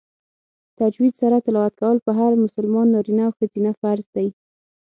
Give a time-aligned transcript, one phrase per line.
[0.79, 4.27] تجوید سره تلاوت کول په هر مسلمان نارینه او ښځینه فرض دی